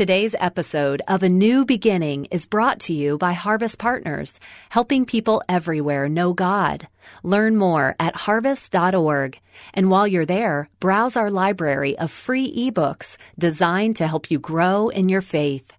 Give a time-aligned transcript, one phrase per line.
[0.00, 5.42] Today's episode of A New Beginning is brought to you by Harvest Partners, helping people
[5.46, 6.88] everywhere know God.
[7.22, 9.38] Learn more at harvest.org.
[9.74, 14.88] And while you're there, browse our library of free ebooks designed to help you grow
[14.88, 15.70] in your faith.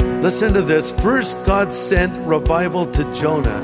[0.00, 0.90] Listen to this.
[0.90, 3.62] First, God sent revival to Jonah.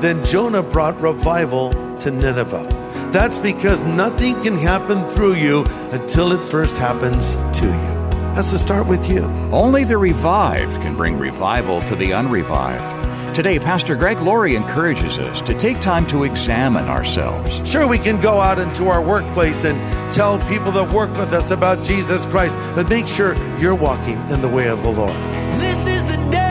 [0.00, 1.68] Then Jonah brought revival
[1.98, 2.66] to Nineveh.
[3.12, 7.97] That's because nothing can happen through you until it first happens to you
[8.34, 9.24] has to start with you.
[9.52, 12.96] Only the revived can bring revival to the unrevived.
[13.34, 17.68] Today, Pastor Greg Laurie encourages us to take time to examine ourselves.
[17.68, 19.78] Sure, we can go out into our workplace and
[20.12, 24.40] tell people that work with us about Jesus Christ, but make sure you're walking in
[24.40, 25.14] the way of the Lord.
[25.52, 26.47] This is the day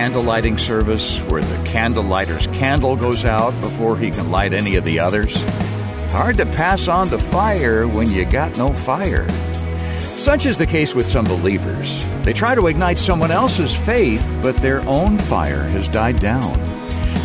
[0.00, 4.76] candle lighting service where the candle lighter's candle goes out before he can light any
[4.76, 5.36] of the others?
[6.10, 9.28] Hard to pass on the fire when you got no fire.
[10.16, 12.02] Such is the case with some believers.
[12.22, 16.54] They try to ignite someone else's faith, but their own fire has died down.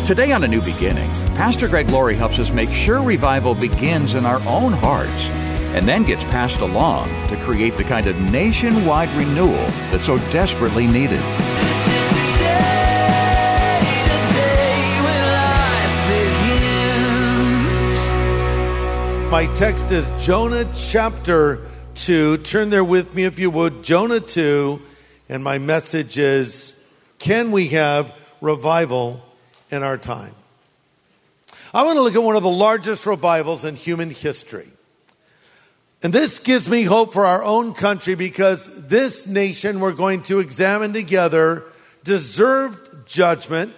[0.04, 4.26] Today on A New Beginning, Pastor Greg Laurie helps us make sure revival begins in
[4.26, 5.24] our own hearts
[5.72, 10.86] and then gets passed along to create the kind of nationwide renewal that's so desperately
[10.86, 11.22] needed.
[19.36, 21.60] My text is Jonah chapter
[21.94, 22.38] 2.
[22.38, 23.82] Turn there with me if you would.
[23.82, 24.80] Jonah 2.
[25.28, 26.82] And my message is
[27.18, 29.22] Can we have revival
[29.70, 30.34] in our time?
[31.74, 34.70] I want to look at one of the largest revivals in human history.
[36.02, 40.38] And this gives me hope for our own country because this nation we're going to
[40.38, 41.62] examine together
[42.04, 43.74] deserved judgment.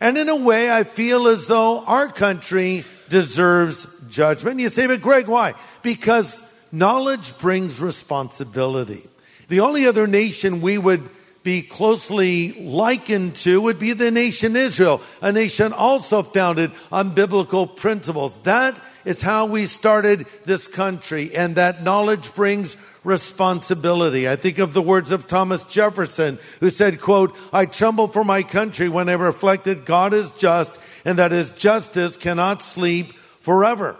[0.00, 4.60] And in a way, I feel as though our country deserves judgment.
[4.60, 5.54] You say, but Greg, why?
[5.82, 6.42] Because
[6.72, 9.08] knowledge brings responsibility.
[9.48, 11.08] The only other nation we would
[11.42, 17.66] be closely likened to would be the nation Israel, a nation also founded on biblical
[17.66, 18.38] principles.
[18.42, 18.74] That
[19.06, 24.28] is how we started this country, and that knowledge brings responsibility.
[24.28, 28.42] I think of the words of Thomas Jefferson, who said, quote, I tremble for my
[28.42, 33.96] country when I reflected God is just and that his justice cannot sleep forever.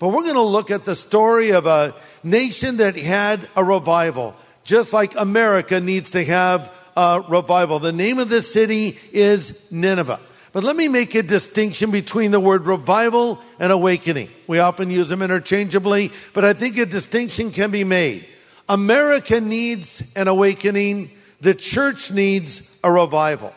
[0.00, 4.34] But we're going to look at the story of a nation that had a revival,
[4.64, 7.78] just like America needs to have a revival.
[7.78, 10.18] The name of this city is Nineveh.
[10.50, 14.28] But let me make a distinction between the word revival and awakening.
[14.48, 18.26] We often use them interchangeably, but I think a distinction can be made.
[18.68, 21.12] America needs an awakening.
[21.40, 23.54] The church needs a revival.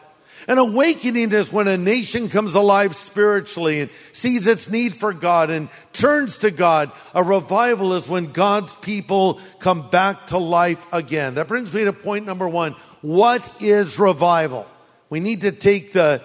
[0.48, 5.50] An awakening is when a nation comes alive spiritually and sees its need for God
[5.50, 6.92] and turns to God.
[7.14, 11.36] A revival is when God's people come back to life again.
[11.36, 12.76] That brings me to point number one.
[13.02, 14.68] What is revival?
[15.10, 16.22] We need to take the,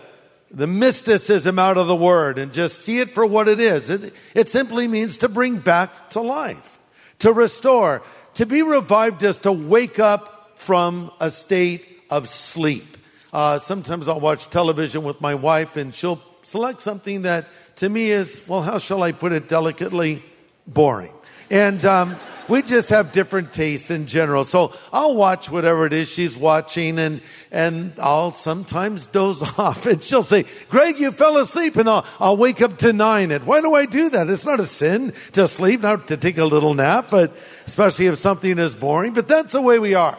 [0.50, 3.90] the mysticism out of the word and just see it for what it is.
[3.90, 6.78] It, it simply means to bring back to life,
[7.20, 8.02] to restore.
[8.34, 12.95] To be revived is to wake up from a state of sleep.
[13.36, 18.10] Uh, sometimes I'll watch television with my wife and she'll select something that to me
[18.10, 20.22] is, well, how shall I put it delicately?
[20.66, 21.12] Boring.
[21.50, 22.16] And um,
[22.48, 24.44] we just have different tastes in general.
[24.44, 27.20] So I'll watch whatever it is she's watching and,
[27.52, 32.38] and I'll sometimes doze off and she'll say, Greg, you fell asleep and I'll, I'll
[32.38, 33.32] wake up to nine.
[33.32, 34.30] And why do I do that?
[34.30, 37.36] It's not a sin to sleep, not to take a little nap, but
[37.66, 40.16] especially if something is boring, but that's the way we are.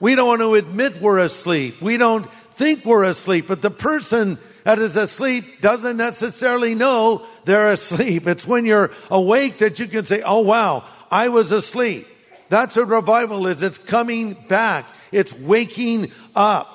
[0.00, 1.80] We don't want to admit we're asleep.
[1.80, 7.72] We don't think we're asleep, but the person that is asleep doesn't necessarily know they're
[7.72, 8.26] asleep.
[8.26, 12.06] It's when you're awake that you can say, Oh wow, I was asleep.
[12.48, 13.62] That's what revival is.
[13.62, 14.86] It's coming back.
[15.12, 16.70] It's waking up.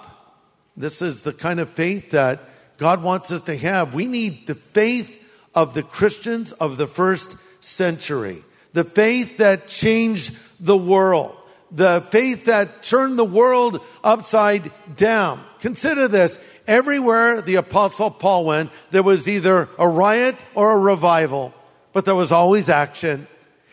[0.75, 2.39] This is the kind of faith that
[2.77, 3.93] God wants us to have.
[3.93, 5.15] We need the faith
[5.53, 8.43] of the Christians of the first century.
[8.73, 11.37] The faith that changed the world.
[11.71, 15.41] The faith that turned the world upside down.
[15.59, 16.39] Consider this.
[16.67, 21.53] Everywhere the apostle Paul went, there was either a riot or a revival,
[21.93, 23.27] but there was always action.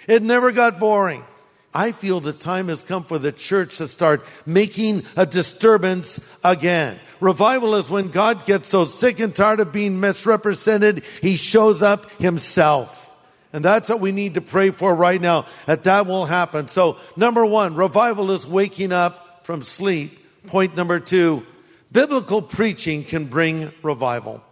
[0.07, 1.25] It never got boring.
[1.77, 6.99] I feel the time has come for the church to start making a disturbance again.
[7.21, 12.11] Revival is when God gets so sick and tired of being misrepresented, he shows up
[12.13, 13.06] himself.
[13.57, 16.69] And that's what we need to pray for right now, that that will happen.
[16.69, 20.47] So, number one, revival is waking up from sleep.
[20.49, 21.43] Point number two,
[21.91, 24.43] biblical preaching can bring revival.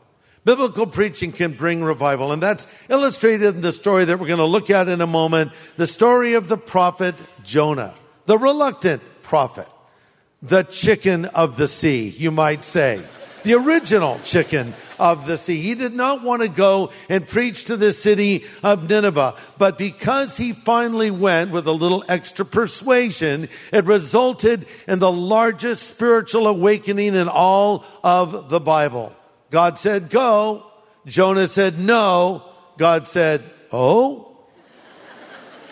[0.46, 2.32] Biblical preaching can bring revival.
[2.32, 5.52] And that's illustrated in the story that we're going to look at in a moment.
[5.76, 9.68] The story of the prophet Jonah, the reluctant prophet,
[10.40, 13.02] the chicken of the sea, you might say.
[13.44, 15.60] The original chicken of the sea.
[15.60, 20.38] He did not want to go and preach to the city of Nineveh, but because
[20.38, 27.14] he finally went with a little extra persuasion, it resulted in the largest spiritual awakening
[27.14, 29.12] in all of the Bible.
[29.50, 30.66] God said, go.
[31.06, 32.44] Jonah said, no.
[32.78, 34.30] God said, oh.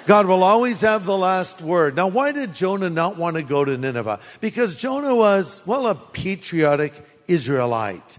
[0.04, 1.96] God will always have the last word.
[1.96, 4.20] Now, why did Jonah not want to go to Nineveh?
[4.40, 7.00] Because Jonah was, well, a patriotic
[7.32, 8.18] Israelite.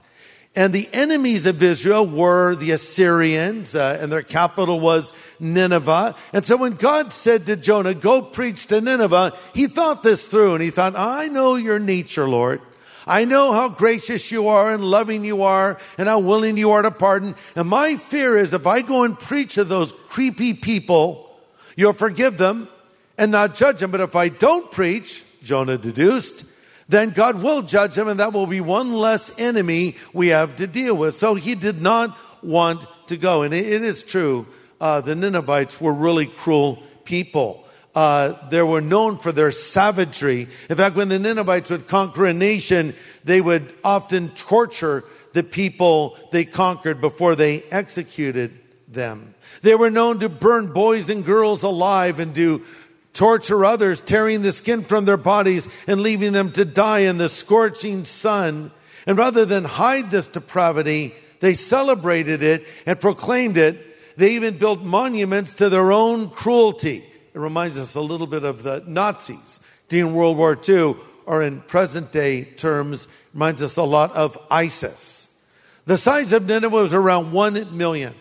[0.56, 6.15] And the enemies of Israel were the Assyrians, uh, and their capital was Nineveh.
[6.31, 10.54] And so when God said to Jonah, go preach to Nineveh, he thought this through
[10.54, 12.62] and he thought, I know your nature, Lord.
[13.07, 16.83] I know how gracious you are and loving you are and how willing you are
[16.83, 17.36] to pardon.
[17.56, 21.36] And my fear is if I go and preach to those creepy people,
[21.75, 22.69] you'll forgive them
[23.18, 23.92] and not judge them.
[23.92, 26.45] But if I don't preach, Jonah deduced,
[26.88, 30.68] then God will judge them, and that will be one less enemy we have to
[30.68, 31.15] deal with.
[31.15, 33.44] So he did not want to go.
[33.44, 34.47] And it is true,
[34.81, 37.65] uh, the Ninevites were really cruel people.
[37.95, 40.47] Uh, they were known for their savagery.
[40.69, 45.03] In fact, when the Ninevites would conquer a nation, they would often torture
[45.33, 48.51] the people they conquered before they executed
[48.88, 49.36] them.
[49.62, 52.63] They were known to burn boys and girls alive and do
[53.13, 57.30] torture others, tearing the skin from their bodies and leaving them to die in the
[57.30, 58.71] scorching sun.
[59.06, 64.18] And rather than hide this depravity, they celebrated it and proclaimed it.
[64.18, 67.04] They even built monuments to their own cruelty.
[67.33, 70.95] It reminds us a little bit of the Nazis during World War II,
[71.25, 75.33] or in present day terms, reminds us a lot of ISIS.
[75.86, 78.13] The size of Nineveh was around 1 million.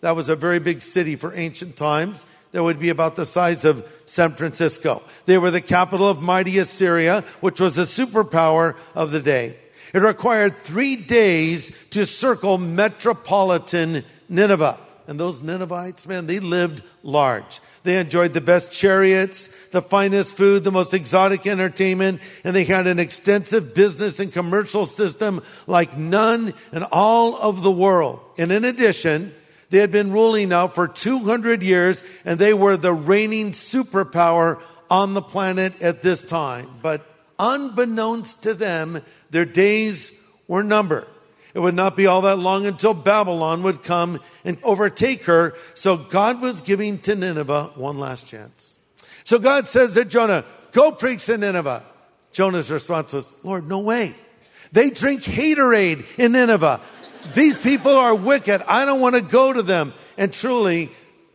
[0.00, 3.64] That was a very big city for ancient times that would be about the size
[3.64, 5.02] of San Francisco.
[5.26, 9.56] They were the capital of mighty Assyria, which was a superpower of the day.
[9.92, 14.78] It required three days to circle metropolitan Nineveh.
[15.06, 17.60] And those Ninevites, man, they lived large.
[17.82, 22.86] They enjoyed the best chariots, the finest food, the most exotic entertainment, and they had
[22.86, 28.20] an extensive business and commercial system like none in all of the world.
[28.36, 29.34] And in addition,
[29.70, 34.60] they had been ruling now for 200 years and they were the reigning superpower
[34.90, 36.68] on the planet at this time.
[36.80, 37.06] But
[37.38, 40.12] unbeknownst to them, their days
[40.46, 41.06] were numbered.
[41.54, 45.54] It would not be all that long until Babylon would come and overtake her.
[45.74, 48.78] So God was giving to Nineveh one last chance.
[49.24, 51.82] So God says to Jonah, go preach to Nineveh.
[52.32, 54.14] Jonah's response was, Lord, no way.
[54.72, 56.80] They drink haterade in Nineveh.
[57.34, 58.62] These people are wicked.
[58.68, 59.92] I don't want to go to them.
[60.16, 60.90] And truly,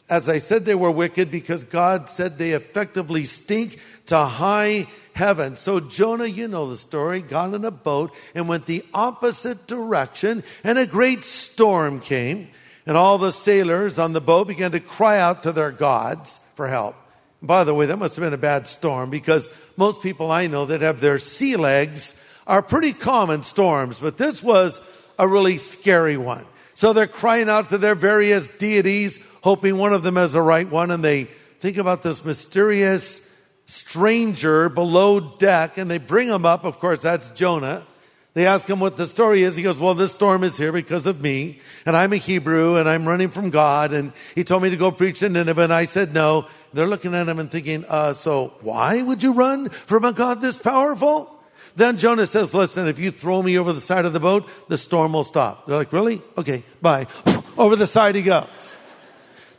[0.10, 5.56] as I said, they were wicked because God said they effectively stink to high heaven.
[5.56, 10.44] So Jonah, you know the story, got in a boat and went the opposite direction,
[10.64, 12.50] and a great storm came.
[12.86, 16.68] And all the sailors on the boat began to cry out to their gods for
[16.68, 16.96] help.
[17.42, 20.66] By the way, that must have been a bad storm because most people I know
[20.66, 24.82] that have their sea legs are pretty common storms, but this was
[25.18, 26.46] a really scary one.
[26.76, 30.70] So they're crying out to their various deities, hoping one of them has the right
[30.70, 31.26] one, and they
[31.60, 33.30] think about this mysterious
[33.66, 36.66] stranger below deck, and they bring him up.
[36.66, 37.86] Of course, that's Jonah.
[38.34, 39.56] They ask him what the story is.
[39.56, 42.90] He goes, Well, this storm is here because of me, and I'm a Hebrew, and
[42.90, 45.86] I'm running from God, and he told me to go preach to Nineveh, and I
[45.86, 46.48] said no.
[46.74, 50.42] They're looking at him and thinking, uh, So why would you run from a God
[50.42, 51.33] this powerful?
[51.76, 54.78] Then Jonah says, Listen, if you throw me over the side of the boat, the
[54.78, 55.66] storm will stop.
[55.66, 56.22] They're like, Really?
[56.38, 57.08] Okay, bye.
[57.58, 58.78] over the side he goes.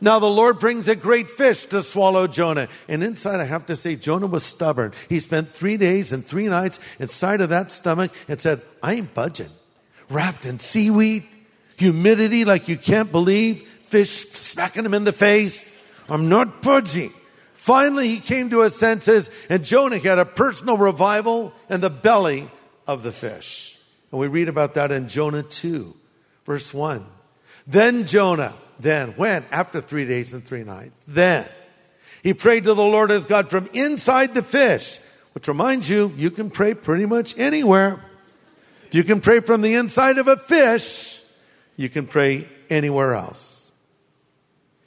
[0.00, 2.68] Now the Lord brings a great fish to swallow Jonah.
[2.88, 4.92] And inside, I have to say, Jonah was stubborn.
[5.08, 9.14] He spent three days and three nights inside of that stomach and said, I ain't
[9.14, 9.48] budging.
[10.10, 11.24] Wrapped in seaweed,
[11.78, 15.74] humidity like you can't believe, fish smacking him in the face.
[16.08, 17.12] I'm not budging.
[17.64, 22.46] Finally, he came to his senses, and Jonah had a personal revival in the belly
[22.86, 23.78] of the fish.
[24.12, 25.94] And we read about that in Jonah 2,
[26.44, 27.06] verse 1.
[27.66, 29.46] Then Jonah, then, when?
[29.50, 30.92] After three days and three nights.
[31.08, 31.46] Then
[32.22, 34.98] he prayed to the Lord his God from inside the fish,
[35.32, 38.04] which reminds you, you can pray pretty much anywhere.
[38.88, 41.18] If you can pray from the inside of a fish,
[41.78, 43.63] you can pray anywhere else.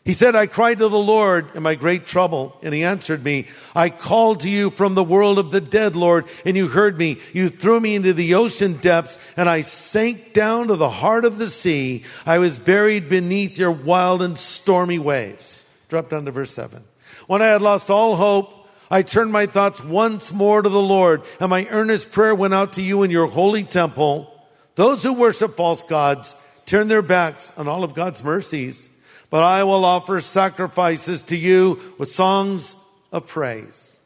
[0.07, 3.45] He said, I cried to the Lord in my great trouble, and he answered me.
[3.75, 7.17] I called to you from the world of the dead, Lord, and you heard me.
[7.33, 11.37] You threw me into the ocean depths, and I sank down to the heart of
[11.37, 12.05] the sea.
[12.25, 15.65] I was buried beneath your wild and stormy waves.
[15.89, 16.85] Drop down to verse 7.
[17.27, 21.23] When I had lost all hope, I turned my thoughts once more to the Lord,
[21.41, 24.33] and my earnest prayer went out to you in your holy temple.
[24.75, 26.33] Those who worship false gods
[26.65, 28.89] turn their backs on all of God's mercies
[29.29, 32.75] but I will offer sacrifices to you with songs
[33.11, 33.99] of praise.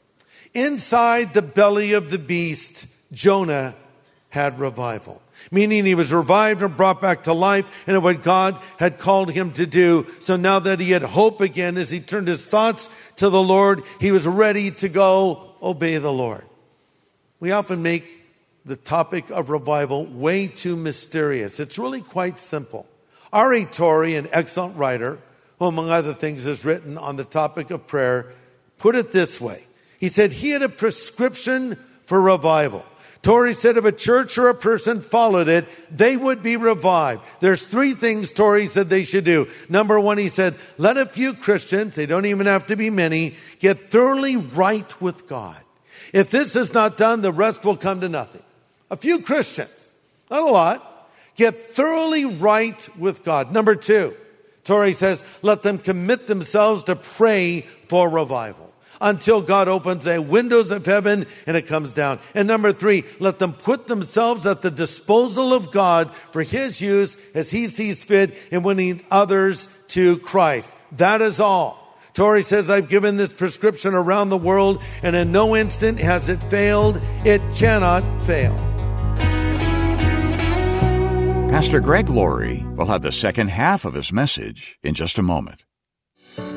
[0.53, 3.75] Inside the belly of the beast, Jonah
[4.29, 8.99] had revival, meaning he was revived and brought back to life and what God had
[8.99, 10.07] called him to do.
[10.19, 13.83] So now that he had hope again, as he turned his thoughts to the Lord,
[13.99, 16.45] he was ready to go obey the Lord.
[17.39, 18.19] We often make
[18.65, 21.59] the topic of revival way too mysterious.
[21.59, 22.85] It's really quite simple.
[23.33, 23.65] R.A.
[23.65, 25.19] Torrey, an excellent writer,
[25.59, 28.31] who among other things has written on the topic of prayer,
[28.77, 29.63] put it this way.
[29.99, 32.85] He said he had a prescription for revival.
[33.21, 37.21] Torrey said if a church or a person followed it, they would be revived.
[37.39, 39.47] There's three things Torrey said they should do.
[39.69, 43.35] Number one, he said, let a few Christians, they don't even have to be many,
[43.59, 45.57] get thoroughly right with God.
[46.13, 48.43] If this is not done, the rest will come to nothing.
[48.89, 49.93] A few Christians,
[50.31, 50.90] not a lot,
[51.35, 53.51] Get thoroughly right with God.
[53.51, 54.13] Number two,
[54.63, 58.71] Torrey says, let them commit themselves to pray for revival
[59.01, 62.19] until God opens the windows of heaven and it comes down.
[62.35, 67.17] And number three, let them put themselves at the disposal of God for his use
[67.33, 70.75] as he sees fit in winning others to Christ.
[70.93, 71.79] That is all.
[72.13, 76.37] Torrey says, I've given this prescription around the world and in no instant has it
[76.43, 76.99] failed.
[77.25, 78.70] It cannot fail.
[81.51, 85.65] Pastor Greg Laurie will have the second half of his message in just a moment.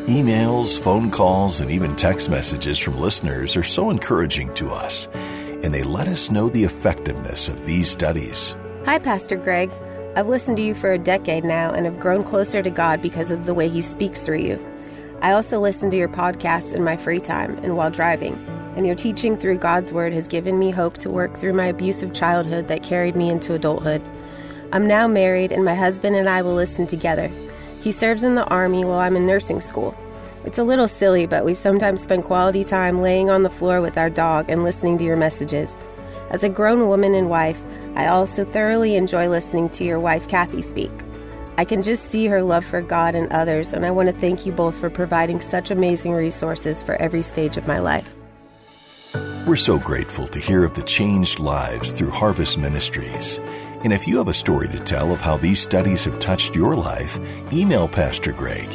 [0.06, 5.74] Emails, phone calls, and even text messages from listeners are so encouraging to us, and
[5.74, 8.54] they let us know the effectiveness of these studies.
[8.84, 9.68] Hi, Pastor Greg.
[10.14, 13.32] I've listened to you for a decade now and have grown closer to God because
[13.32, 14.64] of the way He speaks through you.
[15.22, 18.36] I also listen to your podcasts in my free time and while driving,
[18.76, 22.14] and your teaching through God's Word has given me hope to work through my abusive
[22.14, 24.00] childhood that carried me into adulthood.
[24.74, 27.30] I'm now married, and my husband and I will listen together.
[27.80, 29.94] He serves in the Army while I'm in nursing school.
[30.44, 33.96] It's a little silly, but we sometimes spend quality time laying on the floor with
[33.96, 35.76] our dog and listening to your messages.
[36.30, 37.64] As a grown woman and wife,
[37.94, 40.90] I also thoroughly enjoy listening to your wife, Kathy, speak.
[41.56, 44.44] I can just see her love for God and others, and I want to thank
[44.44, 48.16] you both for providing such amazing resources for every stage of my life.
[49.46, 53.38] We're so grateful to hear of the changed lives through Harvest Ministries.
[53.84, 56.74] And if you have a story to tell of how these studies have touched your
[56.74, 57.18] life,
[57.52, 58.70] email Pastor Greg.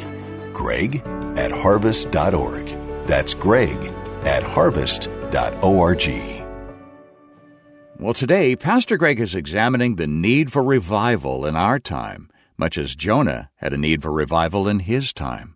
[0.54, 0.98] Greg
[1.36, 2.68] at harvest.org.
[3.08, 3.92] That's Greg
[4.24, 6.10] at harvest.org.
[7.98, 12.96] Well, today, Pastor Greg is examining the need for revival in our time, much as
[12.96, 15.56] Jonah had a need for revival in his time.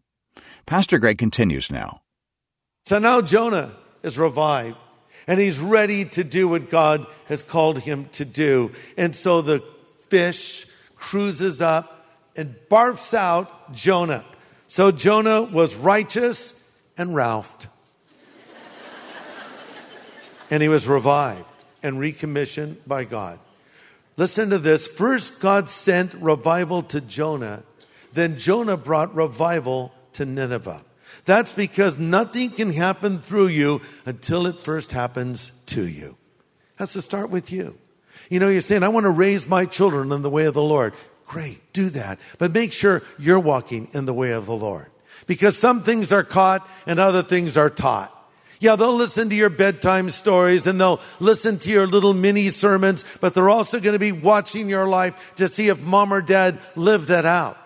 [0.65, 2.01] Pastor Greg continues now.
[2.85, 4.77] So now Jonah is revived
[5.27, 8.71] and he's ready to do what God has called him to do.
[8.97, 9.59] And so the
[10.09, 14.25] fish cruises up and barfs out Jonah.
[14.67, 16.63] So Jonah was righteous
[16.97, 17.67] and Ralphed.
[20.49, 21.45] and he was revived
[21.81, 23.39] and recommissioned by God.
[24.17, 24.87] Listen to this.
[24.87, 27.63] First, God sent revival to Jonah.
[28.13, 30.83] Then Jonah brought revival to Nineveh.
[31.25, 36.17] That's because nothing can happen through you until it first happens to you.
[36.75, 37.77] Has to start with you.
[38.29, 40.61] You know, you're saying, I want to raise my children in the way of the
[40.61, 40.93] Lord.
[41.27, 42.19] Great, do that.
[42.37, 44.87] But make sure you're walking in the way of the Lord.
[45.25, 48.11] Because some things are caught and other things are taught.
[48.59, 53.03] Yeah, they'll listen to your bedtime stories and they'll listen to your little mini sermons,
[53.19, 56.59] but they're also going to be watching your life to see if mom or dad
[56.75, 57.57] live that out.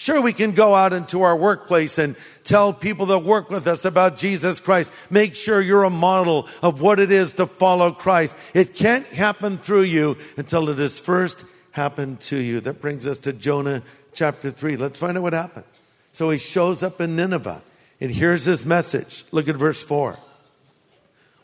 [0.00, 3.84] Sure, we can go out into our workplace and tell people that work with us
[3.84, 4.90] about Jesus Christ.
[5.10, 8.34] Make sure you're a model of what it is to follow Christ.
[8.54, 12.60] It can't happen through you until it has first happened to you.
[12.60, 13.82] That brings us to Jonah
[14.14, 14.78] chapter 3.
[14.78, 15.66] Let's find out what happened.
[16.12, 17.62] So he shows up in Nineveh
[18.00, 19.26] and here's his message.
[19.32, 20.18] Look at verse 4.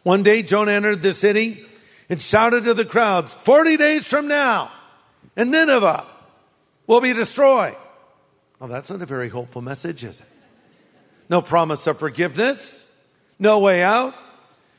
[0.02, 1.62] One day Jonah entered the city
[2.08, 4.70] and shouted to the crowds, 40 days from now,
[5.36, 6.06] and Nineveh
[6.86, 7.76] will be destroyed.
[8.58, 10.26] Well, that's not a very hopeful message, is it?
[11.28, 12.86] No promise of forgiveness,
[13.38, 14.14] no way out.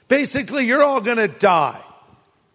[0.07, 1.81] Basically, you're all going to die.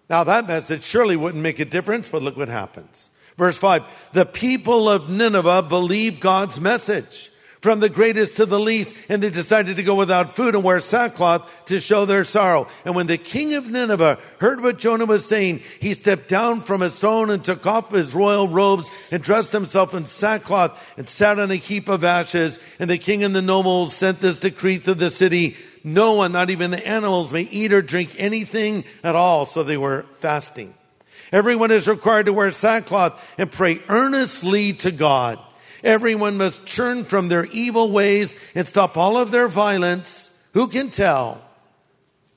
[0.09, 3.11] Now, that message surely wouldn't make a difference, but look what happens.
[3.37, 7.32] Verse 5 The people of Nineveh believe God's message,
[7.63, 10.81] from the greatest to the least, and they decided to go without food and wear
[10.81, 12.67] sackcloth to show their sorrow.
[12.85, 16.81] And when the king of Nineveh heard what Jonah was saying, he stepped down from
[16.81, 21.39] his throne and took off his royal robes and dressed himself in sackcloth and sat
[21.39, 22.59] on a heap of ashes.
[22.81, 25.57] And the king and the nobles sent this decree through the city.
[25.85, 29.47] No one, not even the animals, may eat or drink anything at all.
[29.47, 30.75] So they were fasting.
[31.31, 35.39] Everyone is required to wear sackcloth and pray earnestly to God.
[35.83, 40.37] Everyone must turn from their evil ways and stop all of their violence.
[40.55, 41.41] Who can tell?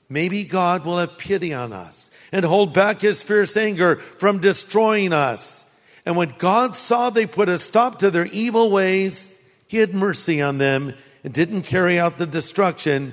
[0.08, 5.12] Maybe God will have pity on us and hold back his fierce anger from destroying
[5.12, 5.64] us.
[6.04, 9.32] And when God saw they put a stop to their evil ways,
[9.66, 13.12] he had mercy on them and didn't carry out the destruction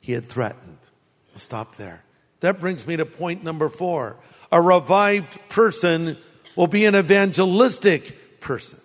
[0.00, 0.78] he had threatened.
[1.32, 2.02] I'll stop there.
[2.40, 4.16] That brings me to point number four.
[4.50, 6.16] A revived person
[6.56, 8.80] will be an evangelistic person.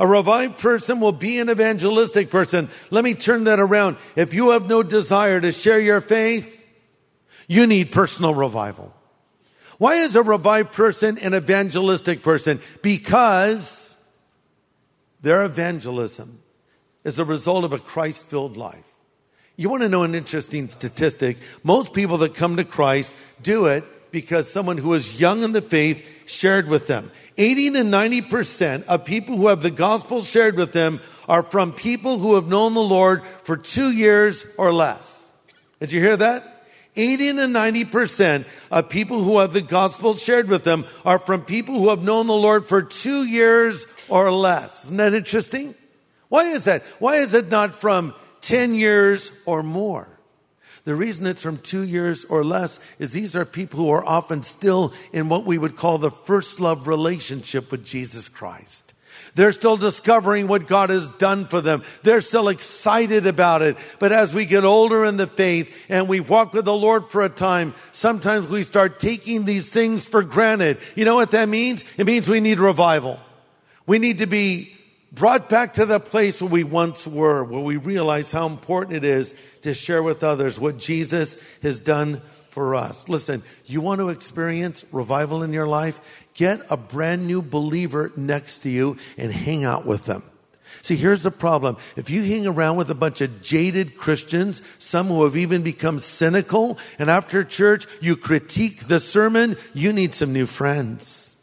[0.00, 2.70] A revived person will be an evangelistic person.
[2.90, 3.98] Let me turn that around.
[4.16, 6.56] If you have no desire to share your faith,
[7.46, 8.94] you need personal revival.
[9.76, 12.60] Why is a revived person an evangelistic person?
[12.80, 13.94] Because
[15.20, 16.40] their evangelism
[17.04, 18.90] is a result of a Christ filled life.
[19.56, 21.36] You want to know an interesting statistic?
[21.62, 25.60] Most people that come to Christ do it because someone who is young in the
[25.60, 27.10] faith shared with them.
[27.36, 32.18] 80 to 90% of people who have the gospel shared with them are from people
[32.18, 35.28] who have known the Lord for two years or less.
[35.80, 36.66] Did you hear that?
[36.96, 41.74] 80 to 90% of people who have the gospel shared with them are from people
[41.74, 44.84] who have known the Lord for two years or less.
[44.84, 45.74] Isn't that interesting?
[46.28, 46.82] Why is that?
[46.98, 50.08] Why is it not from 10 years or more?
[50.90, 54.42] The reason it's from two years or less is these are people who are often
[54.42, 58.92] still in what we would call the first love relationship with Jesus Christ.
[59.36, 61.84] They're still discovering what God has done for them.
[62.02, 63.76] They're still excited about it.
[64.00, 67.22] But as we get older in the faith and we walk with the Lord for
[67.22, 70.78] a time, sometimes we start taking these things for granted.
[70.96, 71.84] You know what that means?
[71.98, 73.20] It means we need revival.
[73.86, 74.74] We need to be
[75.12, 79.04] brought back to the place where we once were, where we realize how important it
[79.04, 83.08] is to share with others what Jesus has done for us.
[83.08, 86.00] Listen, you want to experience revival in your life?
[86.34, 90.22] Get a brand new believer next to you and hang out with them.
[90.82, 91.76] See, here's the problem.
[91.96, 96.00] If you hang around with a bunch of jaded Christians, some who have even become
[96.00, 101.36] cynical, and after church you critique the sermon, you need some new friends.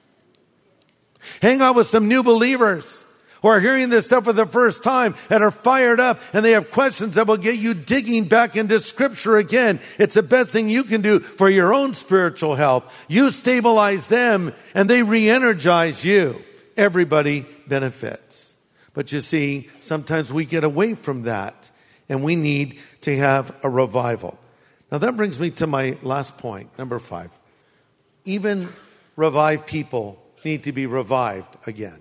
[1.41, 3.03] Hang out with some new believers
[3.41, 6.51] who are hearing this stuff for the first time and are fired up and they
[6.51, 9.79] have questions that will get you digging back into scripture again.
[9.97, 12.91] It's the best thing you can do for your own spiritual health.
[13.07, 16.43] You stabilize them and they re-energize you.
[16.75, 18.53] Everybody benefits.
[18.93, 21.69] But you see, sometimes we get away from that
[22.09, 24.39] and we need to have a revival.
[24.91, 27.29] Now that brings me to my last point, number five.
[28.25, 28.69] Even
[29.15, 31.99] revived people need to be revived again.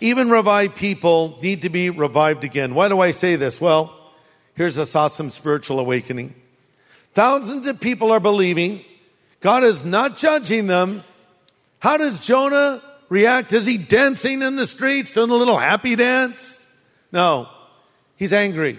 [0.00, 2.74] Even revived people need to be revived again.
[2.74, 3.60] Why do I say this?
[3.60, 3.94] Well,
[4.54, 6.34] here's this awesome spiritual awakening.
[7.14, 8.84] Thousands of people are believing.
[9.40, 11.02] God is not judging them.
[11.80, 13.52] How does Jonah react?
[13.52, 16.64] Is he dancing in the streets, doing a little happy dance?
[17.12, 17.48] No.
[18.16, 18.78] He's angry.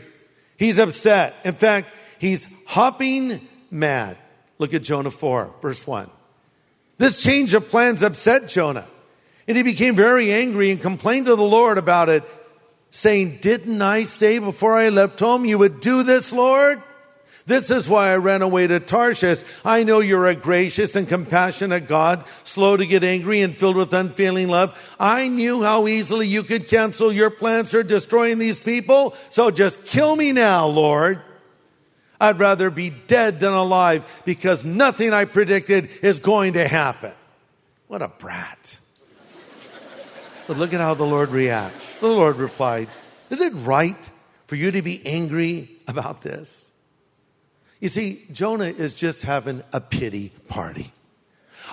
[0.57, 1.35] He's upset.
[1.43, 4.17] In fact, he's hopping mad.
[4.59, 6.09] Look at Jonah 4, verse 1.
[6.99, 8.87] This change of plans upset Jonah.
[9.47, 12.23] And he became very angry and complained to the Lord about it,
[12.89, 16.81] saying, Didn't I say before I left home you would do this, Lord?
[17.47, 19.43] This is why I ran away to Tarshish.
[19.65, 23.93] I know you're a gracious and compassionate God, slow to get angry and filled with
[23.93, 24.95] unfailing love.
[24.99, 29.15] I knew how easily you could cancel your plans for destroying these people.
[29.29, 31.21] So just kill me now, Lord.
[32.19, 37.13] I'd rather be dead than alive because nothing I predicted is going to happen.
[37.87, 38.77] What a brat.
[40.51, 41.87] But look at how the Lord reacts.
[41.99, 42.89] The Lord replied,
[43.29, 43.95] Is it right
[44.47, 46.69] for you to be angry about this?
[47.79, 50.91] You see, Jonah is just having a pity party.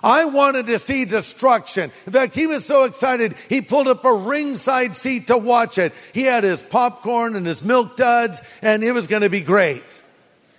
[0.01, 1.91] I wanted to see destruction.
[2.07, 5.93] In fact, he was so excited, he pulled up a ringside seat to watch it.
[6.15, 10.05] He had his popcorn and his milk duds, and it was going to be great.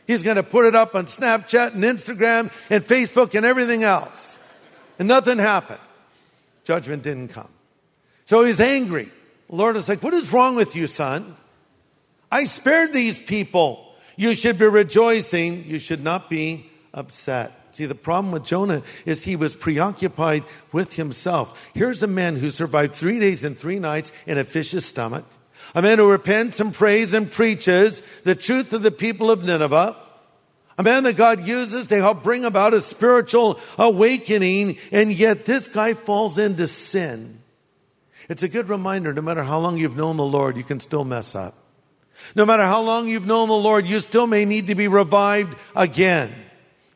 [0.08, 4.38] He's going to put it up on Snapchat and Instagram and Facebook and everything else.
[5.00, 5.80] And nothing happened.
[6.66, 7.48] Judgment didn't come.
[8.30, 9.10] So he's angry.
[9.50, 11.36] The Lord is like, What is wrong with you, son?
[12.32, 13.92] I spared these people.
[14.18, 15.66] You should be rejoicing.
[15.66, 17.52] You should not be upset.
[17.72, 21.72] See, the problem with Jonah is he was preoccupied with himself.
[21.74, 25.26] Here's a man who survived three days and three nights in a fish's stomach,
[25.74, 29.96] A man who repents and prays and preaches the truth to the people of Nineveh.
[30.78, 35.68] A man that God uses to help bring about a spiritual awakening, and yet this
[35.68, 37.39] guy falls into sin.
[38.30, 41.04] It's a good reminder no matter how long you've known the Lord, you can still
[41.04, 41.56] mess up.
[42.36, 45.58] No matter how long you've known the Lord, you still may need to be revived
[45.76, 46.32] again.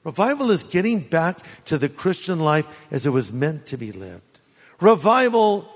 [0.04, 4.42] Revival is getting back to the Christian life as it was meant to be lived.
[4.80, 5.68] Revival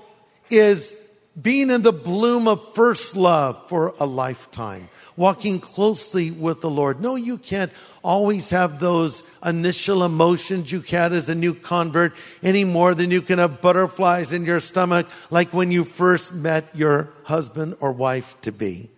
[0.50, 0.96] is
[1.40, 7.00] being in the bloom of first love for a lifetime, walking closely with the Lord.
[7.00, 7.72] No, you can't
[8.04, 13.20] always have those initial emotions you had as a new convert any more than you
[13.20, 18.40] can have butterflies in your stomach like when you first met your husband or wife
[18.42, 18.88] to be.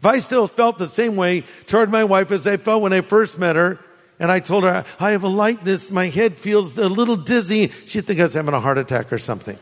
[0.00, 3.00] If I still felt the same way toward my wife as I felt when I
[3.00, 3.78] first met her,
[4.18, 8.04] and I told her, I have a lightness, my head feels a little dizzy, she'd
[8.04, 9.58] think I was having a heart attack or something.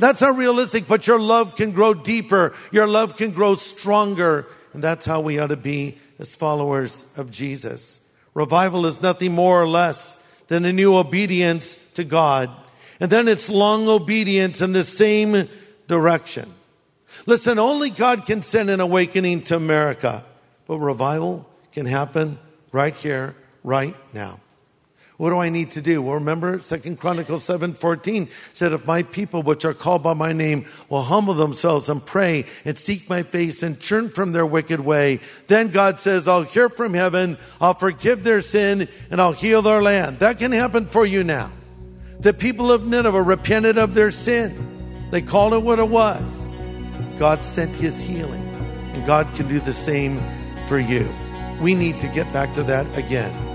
[0.00, 2.54] That's not realistic, but your love can grow deeper.
[2.72, 4.46] Your love can grow stronger.
[4.72, 8.06] And that's how we ought to be as followers of Jesus.
[8.34, 12.50] Revival is nothing more or less than a new obedience to God.
[12.98, 15.48] And then it's long obedience in the same
[15.86, 16.52] direction.
[17.26, 20.24] Listen, only God can send an awakening to America,
[20.66, 22.38] but revival can happen
[22.72, 24.40] right here, right now.
[25.20, 26.00] What do I need to do?
[26.00, 30.64] Well, remember Second Chronicles 7:14 said, if my people which are called by my name
[30.88, 35.20] will humble themselves and pray and seek my face and turn from their wicked way,
[35.46, 39.82] then God says, I'll hear from heaven, I'll forgive their sin, and I'll heal their
[39.82, 40.20] land.
[40.20, 41.50] That can happen for you now.
[42.20, 45.10] The people of Nineveh repented of their sin.
[45.10, 46.56] They called it what it was.
[47.18, 48.48] God sent his healing,
[48.94, 50.18] and God can do the same
[50.66, 51.06] for you.
[51.60, 53.49] We need to get back to that again.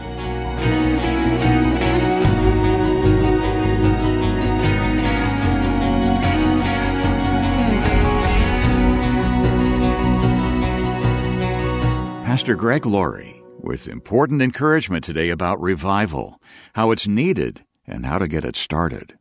[12.36, 16.42] Pastor Greg Laurie with important encouragement today about revival,
[16.74, 19.18] how it's needed, and how to get it started.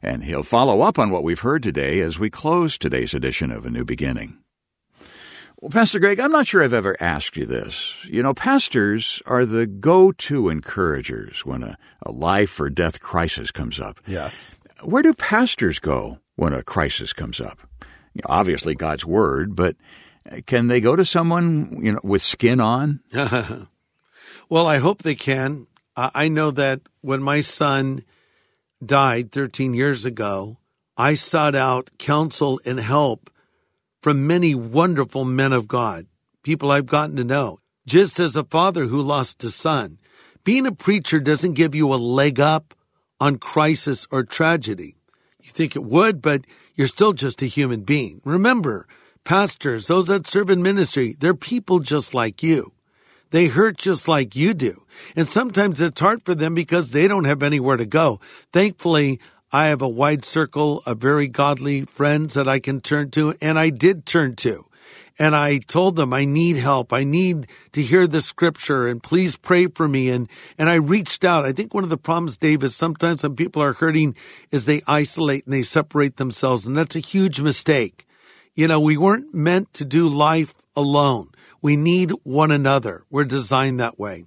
[0.00, 3.66] And he'll follow up on what we've heard today as we close today's edition of
[3.66, 4.38] A New Beginning.
[5.60, 7.94] Well, Pastor Greg, I'm not sure I've ever asked you this.
[8.04, 13.50] You know, pastors are the go to encouragers when a, a life or death crisis
[13.50, 14.00] comes up.
[14.06, 14.56] Yes.
[14.80, 17.58] Where do pastors go when a crisis comes up?
[18.14, 19.76] You know, obviously, God's Word, but
[20.46, 23.00] can they go to someone you know with skin on?
[24.48, 25.66] well, I hope they can.
[25.96, 28.04] I I know that when my son
[28.84, 30.58] died 13 years ago,
[30.96, 33.30] I sought out counsel and help
[34.02, 36.06] from many wonderful men of God,
[36.42, 37.58] people I've gotten to know.
[37.86, 39.98] Just as a father who lost a son,
[40.44, 42.74] being a preacher doesn't give you a leg up
[43.20, 44.96] on crisis or tragedy.
[45.40, 48.20] You think it would, but you're still just a human being.
[48.24, 48.86] Remember,
[49.26, 52.72] pastors, those that serve in ministry, they're people just like you.
[53.30, 54.84] They hurt just like you do.
[55.16, 58.20] And sometimes it's hard for them because they don't have anywhere to go.
[58.52, 59.20] Thankfully,
[59.52, 63.58] I have a wide circle of very godly friends that I can turn to, and
[63.58, 64.64] I did turn to.
[65.18, 66.92] And I told them I need help.
[66.92, 70.10] I need to hear the scripture and please pray for me.
[70.10, 71.46] And, and I reached out.
[71.46, 74.14] I think one of the problems, Dave, is sometimes when people are hurting
[74.52, 76.66] is they isolate and they separate themselves.
[76.66, 78.05] And that's a huge mistake.
[78.56, 81.28] You know, we weren't meant to do life alone.
[81.60, 83.04] We need one another.
[83.10, 84.24] We're designed that way.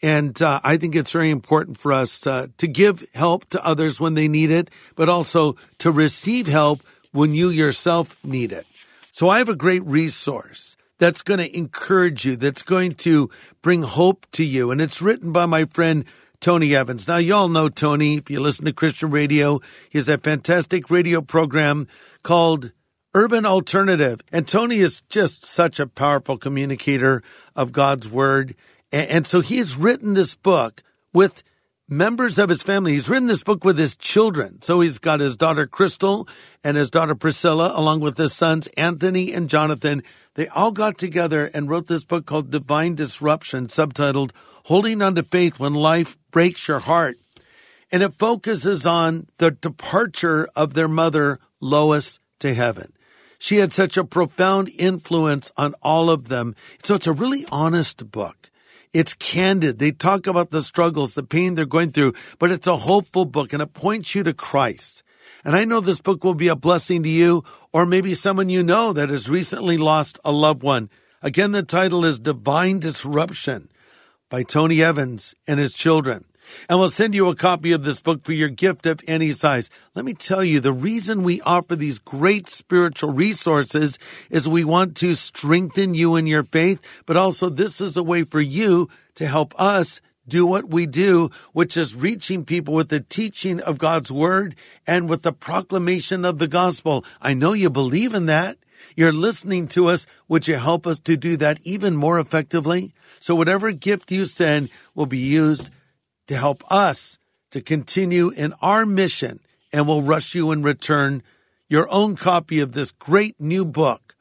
[0.00, 4.00] And uh, I think it's very important for us uh, to give help to others
[4.00, 8.66] when they need it, but also to receive help when you yourself need it.
[9.10, 13.30] So I have a great resource that's going to encourage you, that's going to
[13.62, 14.70] bring hope to you.
[14.70, 16.04] And it's written by my friend
[16.40, 17.08] Tony Evans.
[17.08, 18.18] Now, y'all know Tony.
[18.18, 21.88] If you listen to Christian radio, he has a fantastic radio program
[22.22, 22.70] called
[23.16, 24.20] Urban Alternative.
[24.30, 27.22] And Tony is just such a powerful communicator
[27.54, 28.54] of God's word.
[28.92, 30.82] And, so he has written this book
[31.14, 31.42] with
[31.88, 32.92] members of his family.
[32.92, 34.60] He's written this book with his children.
[34.60, 36.28] So he's got his daughter Chrystal
[36.62, 40.02] and his daughter Priscilla, along with his sons Anthony and Jonathan.
[40.34, 44.32] They all got together and wrote this book called Divine Disruption, subtitled
[44.66, 47.18] Holding on to Faith When Life Breaks Your Heart.
[47.90, 52.92] And it focuses on the departure of their mother, Lois, to heaven.
[53.38, 56.54] She had such a profound influence on all of them.
[56.82, 58.50] So it's a really honest book.
[58.92, 59.78] It's candid.
[59.78, 63.52] They talk about the struggles, the pain they're going through, but it's a hopeful book
[63.52, 65.02] and it points you to Christ.
[65.44, 68.62] And I know this book will be a blessing to you or maybe someone you
[68.62, 70.88] know that has recently lost a loved one.
[71.22, 73.68] Again, the title is Divine Disruption
[74.28, 76.24] by Tony Evans and his children.
[76.68, 79.70] And we'll send you a copy of this book for your gift of any size.
[79.94, 83.98] Let me tell you, the reason we offer these great spiritual resources
[84.30, 88.24] is we want to strengthen you in your faith, but also this is a way
[88.24, 93.00] for you to help us do what we do, which is reaching people with the
[93.00, 94.54] teaching of God's word
[94.86, 97.04] and with the proclamation of the gospel.
[97.22, 98.58] I know you believe in that.
[98.94, 100.06] You're listening to us.
[100.28, 102.92] Would you help us to do that even more effectively?
[103.20, 105.70] So whatever gift you send will be used
[106.26, 107.18] to help us
[107.50, 109.40] to continue in our mission
[109.72, 111.22] and we'll rush you in return
[111.68, 114.14] your own copy of this great new book,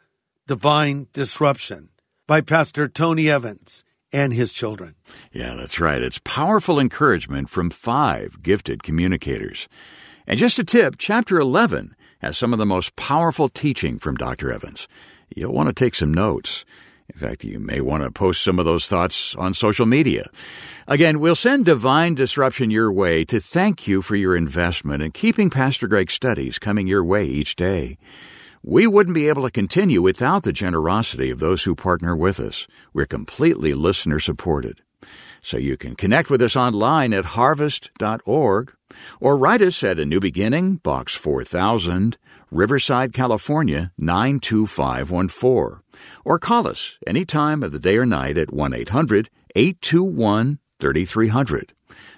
[0.47, 1.89] Divine Disruption
[2.27, 4.95] by Pastor Tony Evans and his children.
[5.31, 6.01] Yeah, that's right.
[6.01, 9.67] It's powerful encouragement from five gifted communicators.
[10.25, 14.51] And just a tip chapter 11 has some of the most powerful teaching from Dr.
[14.51, 14.87] Evans.
[15.35, 16.65] You'll want to take some notes.
[17.13, 20.29] In fact, you may want to post some of those thoughts on social media.
[20.87, 25.49] Again, we'll send Divine Disruption your way to thank you for your investment in keeping
[25.49, 27.97] Pastor Greg's studies coming your way each day.
[28.63, 32.67] We wouldn't be able to continue without the generosity of those who partner with us.
[32.93, 34.81] We're completely listener supported.
[35.45, 38.73] So you can connect with us online at harvest.org
[39.19, 42.17] or write us at A New Beginning, Box 4000,
[42.49, 45.83] Riverside, California 92514.
[46.25, 51.73] Or call us any time of the day or night at 1 800 821 3300.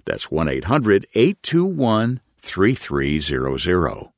[0.06, 4.17] That's 1 800 821 3300.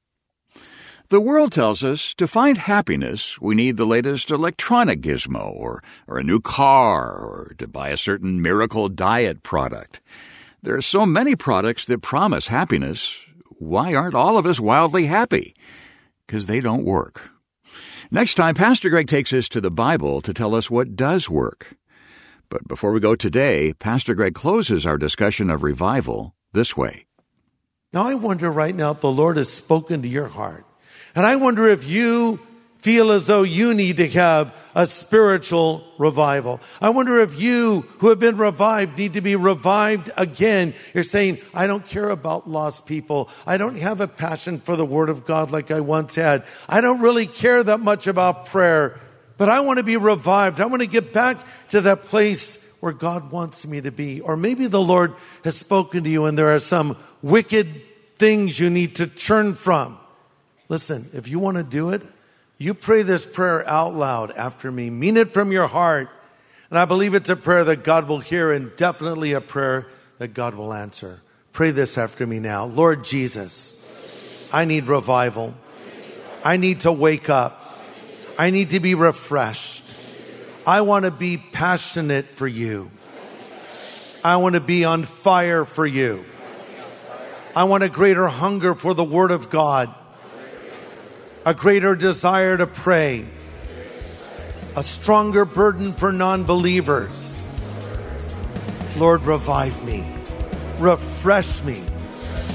[1.09, 6.19] The world tells us to find happiness, we need the latest electronic gizmo, or, or
[6.19, 10.01] a new car, or to buy a certain miracle diet product.
[10.61, 13.25] There are so many products that promise happiness.
[13.57, 15.55] Why aren't all of us wildly happy?
[16.27, 17.31] Because they don't work.
[18.11, 21.75] Next time, Pastor Greg takes us to the Bible to tell us what does work.
[22.49, 27.07] But before we go today, Pastor Greg closes our discussion of revival this way.
[27.93, 30.67] Now, I wonder right now if the Lord has spoken to your heart.
[31.19, 32.39] And I wonder if you
[32.77, 36.61] feel as though you need to have a spiritual revival.
[36.81, 40.73] I wonder if you who have been revived need to be revived again.
[40.93, 43.27] You're saying, I don't care about lost people.
[43.45, 46.45] I don't have a passion for the word of God like I once had.
[46.69, 48.97] I don't really care that much about prayer,
[49.35, 50.61] but I want to be revived.
[50.61, 54.21] I want to get back to that place where God wants me to be.
[54.21, 57.67] Or maybe the Lord has spoken to you and there are some wicked
[58.15, 59.98] things you need to turn from.
[60.69, 62.03] Listen, if you want to do it,
[62.59, 64.91] you pray this prayer out loud after me.
[64.91, 66.09] Mean it from your heart.
[66.69, 69.87] And I believe it's a prayer that God will hear and definitely a prayer
[70.19, 71.21] that God will answer.
[71.53, 72.65] Pray this after me now.
[72.65, 73.91] Lord Jesus,
[74.53, 75.55] I need revival.
[76.43, 77.55] I need to wake up.
[78.37, 79.83] I need to be refreshed.
[80.67, 82.91] I want to be passionate for you.
[84.23, 86.23] I want to be on fire for you.
[87.55, 89.93] I want a greater hunger for the Word of God
[91.45, 93.25] a greater desire to pray,
[94.75, 97.45] a stronger burden for non believers.
[98.97, 100.05] Lord, revive me,
[100.77, 101.81] refresh me,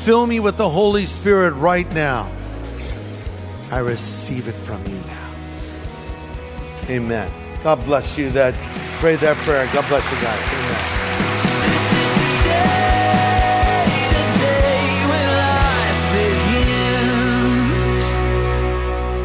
[0.02, 2.30] fill me with the Holy Spirit right now.
[3.70, 5.30] I receive it from you now.
[6.90, 7.30] Amen.
[7.62, 8.54] God bless you that
[9.00, 9.68] prayed that prayer.
[9.72, 10.40] God bless you guys.
[10.52, 10.93] Amen.